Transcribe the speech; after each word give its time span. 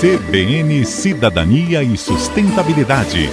CBN 0.00 0.84
Cidadania 0.84 1.82
e 1.82 1.96
Sustentabilidade. 1.96 3.30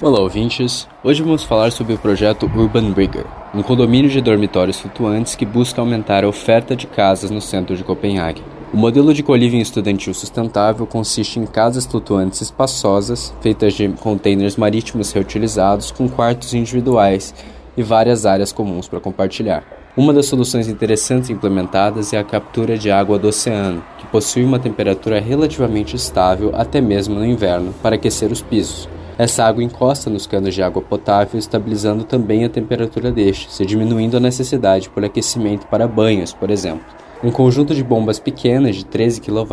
Olá, 0.00 0.18
ouvintes. 0.18 0.88
Hoje 1.04 1.22
vamos 1.22 1.44
falar 1.44 1.70
sobre 1.70 1.94
o 1.94 1.98
projeto 1.98 2.50
Urban 2.56 2.92
Rigger, 2.92 3.24
um 3.54 3.62
condomínio 3.62 4.10
de 4.10 4.20
dormitórios 4.20 4.80
flutuantes 4.80 5.36
que 5.36 5.46
busca 5.46 5.80
aumentar 5.80 6.24
a 6.24 6.28
oferta 6.28 6.74
de 6.74 6.88
casas 6.88 7.30
no 7.30 7.40
centro 7.40 7.76
de 7.76 7.84
Copenhague. 7.84 8.42
O 8.72 8.76
modelo 8.76 9.14
de 9.14 9.22
coliving 9.22 9.60
estudantil 9.60 10.12
sustentável 10.12 10.86
consiste 10.86 11.38
em 11.38 11.46
casas 11.46 11.86
flutuantes 11.86 12.40
espaçosas, 12.40 13.32
feitas 13.40 13.74
de 13.74 13.88
containers 13.90 14.56
marítimos 14.56 15.12
reutilizados 15.12 15.92
com 15.92 16.08
quartos 16.08 16.52
individuais 16.52 17.32
e 17.76 17.82
várias 17.82 18.26
áreas 18.26 18.50
comuns 18.50 18.88
para 18.88 18.98
compartilhar. 18.98 19.81
Uma 19.94 20.14
das 20.14 20.24
soluções 20.24 20.68
interessantes 20.68 21.28
implementadas 21.28 22.14
é 22.14 22.18
a 22.18 22.24
captura 22.24 22.78
de 22.78 22.90
água 22.90 23.18
do 23.18 23.28
oceano, 23.28 23.84
que 23.98 24.06
possui 24.06 24.42
uma 24.42 24.58
temperatura 24.58 25.20
relativamente 25.20 25.94
estável 25.94 26.50
até 26.54 26.80
mesmo 26.80 27.14
no 27.16 27.26
inverno 27.26 27.74
para 27.82 27.96
aquecer 27.96 28.32
os 28.32 28.40
pisos. 28.40 28.88
Essa 29.18 29.44
água 29.44 29.62
encosta 29.62 30.08
nos 30.08 30.26
canos 30.26 30.54
de 30.54 30.62
água 30.62 30.80
potável, 30.80 31.38
estabilizando 31.38 32.04
também 32.04 32.42
a 32.42 32.48
temperatura 32.48 33.12
destes 33.12 33.60
e 33.60 33.66
diminuindo 33.66 34.16
a 34.16 34.20
necessidade 34.20 34.88
por 34.88 35.04
aquecimento 35.04 35.66
para 35.66 35.86
banhos, 35.86 36.32
por 36.32 36.50
exemplo. 36.50 36.86
Um 37.22 37.30
conjunto 37.30 37.74
de 37.74 37.84
bombas 37.84 38.18
pequenas 38.18 38.76
de 38.76 38.86
13 38.86 39.20
kW, 39.20 39.46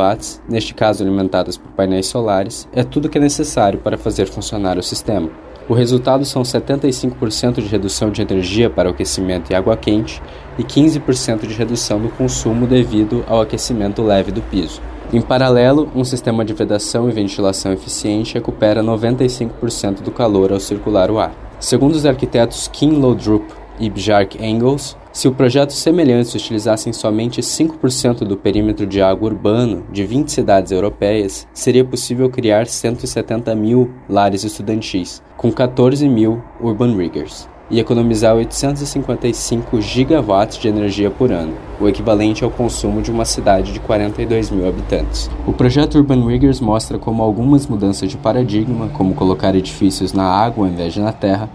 neste 0.47 0.73
caso 0.73 1.03
alimentadas 1.03 1.57
por 1.57 1.69
painéis 1.73 2.07
solares, 2.07 2.65
é 2.71 2.81
tudo 2.81 3.09
que 3.09 3.17
é 3.17 3.21
necessário 3.21 3.79
para 3.79 3.97
fazer 3.97 4.27
funcionar 4.27 4.77
o 4.77 4.83
sistema. 4.83 5.29
O 5.69 5.75
resultado 5.75 6.25
são 6.25 6.41
75% 6.41 7.61
de 7.61 7.67
redução 7.67 8.09
de 8.09 8.23
energia 8.23 8.71
para 8.71 8.89
aquecimento 8.89 9.51
e 9.51 9.55
água 9.55 9.77
quente 9.77 10.19
e 10.57 10.63
15% 10.63 11.45
de 11.45 11.53
redução 11.53 11.99
no 11.99 12.09
consumo 12.09 12.65
devido 12.65 13.23
ao 13.27 13.39
aquecimento 13.39 14.01
leve 14.01 14.31
do 14.31 14.41
piso. 14.41 14.81
Em 15.13 15.21
paralelo, 15.21 15.87
um 15.93 16.03
sistema 16.03 16.43
de 16.43 16.55
vedação 16.55 17.07
e 17.07 17.11
ventilação 17.13 17.71
eficiente 17.71 18.33
recupera 18.33 18.81
95% 18.81 20.01
do 20.01 20.09
calor 20.09 20.51
ao 20.51 20.59
circular 20.59 21.11
o 21.11 21.19
ar. 21.19 21.35
Segundo 21.59 21.93
os 21.93 22.05
arquitetos 22.05 22.67
Kim 22.67 22.93
Lodrup 22.93 23.58
e 23.79 23.89
Bjark 23.89 24.37
Engels, 24.43 24.97
se 25.11 25.27
o 25.27 25.31
projeto 25.31 25.73
semelhantes 25.73 26.35
utilizassem 26.35 26.93
somente 26.93 27.41
5% 27.41 28.19
do 28.19 28.37
perímetro 28.37 28.85
de 28.85 29.01
água 29.01 29.29
urbano 29.29 29.83
de 29.91 30.05
20 30.05 30.31
cidades 30.31 30.71
europeias, 30.71 31.47
seria 31.53 31.83
possível 31.83 32.29
criar 32.29 32.67
170 32.67 33.55
mil 33.55 33.91
lares 34.07 34.43
estudantis, 34.43 35.21
com 35.35 35.51
14 35.51 36.07
mil 36.07 36.43
urban 36.61 36.95
riggers, 36.95 37.47
e 37.71 37.79
economizar 37.79 38.35
855 38.35 39.79
gigawatts 39.81 40.57
de 40.57 40.67
energia 40.67 41.11
por 41.11 41.31
ano, 41.31 41.53
o 41.79 41.87
equivalente 41.87 42.43
ao 42.43 42.49
consumo 42.49 43.01
de 43.01 43.11
uma 43.11 43.25
cidade 43.25 43.71
de 43.71 43.79
42 43.79 44.49
mil 44.49 44.67
habitantes. 44.67 45.29
O 45.45 45.53
projeto 45.53 45.95
Urban 45.95 46.25
Riggers 46.25 46.59
mostra 46.59 46.97
como 46.97 47.21
algumas 47.21 47.67
mudanças 47.67 48.09
de 48.09 48.17
paradigma, 48.17 48.89
como 48.89 49.13
colocar 49.13 49.55
edifícios 49.55 50.13
na 50.13 50.23
água 50.23 50.65
ao 50.65 50.71
invés 50.71 50.93
de 50.93 50.99
na 50.99 51.11
terra, 51.11 51.49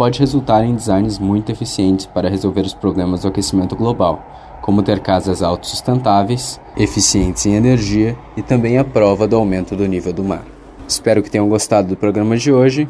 pode 0.00 0.18
resultar 0.18 0.64
em 0.64 0.74
designs 0.74 1.18
muito 1.18 1.52
eficientes 1.52 2.06
para 2.06 2.30
resolver 2.30 2.62
os 2.62 2.72
problemas 2.72 3.20
do 3.20 3.28
aquecimento 3.28 3.76
global, 3.76 4.24
como 4.62 4.82
ter 4.82 5.00
casas 5.00 5.42
autossustentáveis, 5.42 6.58
eficientes 6.74 7.44
em 7.44 7.52
energia 7.52 8.16
e 8.34 8.40
também 8.40 8.78
a 8.78 8.84
prova 8.84 9.28
do 9.28 9.36
aumento 9.36 9.76
do 9.76 9.86
nível 9.86 10.14
do 10.14 10.24
mar. 10.24 10.42
Espero 10.88 11.22
que 11.22 11.30
tenham 11.30 11.50
gostado 11.50 11.88
do 11.88 11.96
programa 11.98 12.34
de 12.38 12.50
hoje. 12.50 12.88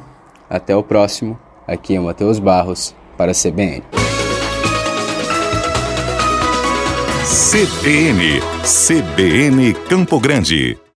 Até 0.49 0.77
o 0.77 0.85
próximo. 0.85 1.37
Aqui 1.67 1.97
é 1.97 2.01
Matheus 2.01 2.39
Barros 2.39 2.95
para 3.17 3.33
a 3.33 3.35
CBN. 3.35 3.83
CBN, 7.25 8.41
CBN 8.63 9.75
Campo 9.89 10.21
Grande. 10.21 10.81